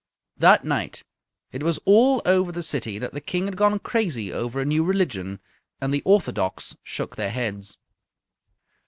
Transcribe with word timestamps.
That 0.35 0.65
night 0.65 1.03
it 1.51 1.61
was 1.61 1.77
all 1.85 2.23
over 2.25 2.51
the 2.51 2.63
city 2.63 2.97
that 2.97 3.13
the 3.13 3.21
King 3.21 3.45
had 3.45 3.55
gone 3.55 3.77
crazy 3.77 4.33
over 4.33 4.59
a 4.59 4.65
new 4.65 4.83
religion, 4.83 5.39
and 5.79 5.93
the 5.93 6.01
orthodox 6.05 6.75
shook 6.81 7.17
their 7.17 7.29
heads. 7.29 7.77